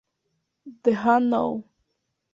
[0.83, 1.63] Then and Now!